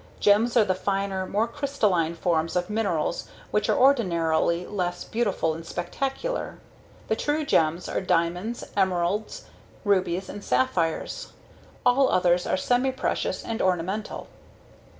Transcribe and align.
Gems 0.19 0.57
are 0.57 0.65
the 0.65 0.73
finer, 0.73 1.27
more 1.27 1.47
crystalline 1.47 2.15
forms 2.15 2.55
of 2.55 2.71
minerals 2.71 3.29
which 3.51 3.69
are 3.69 3.77
ordinarily 3.77 4.65
less 4.65 5.03
beautiful 5.03 5.53
and 5.53 5.63
spectacular. 5.63 6.57
The 7.07 7.15
true 7.15 7.45
gems 7.45 7.87
are 7.87 8.01
diamonds, 8.01 8.63
emeralds, 8.75 9.43
rubies 9.85 10.27
and 10.27 10.43
sapphires. 10.43 11.33
All 11.85 12.09
others 12.09 12.47
are 12.47 12.57
semiprecious 12.57 13.43
and 13.45 13.61
ornamental. 13.61 14.25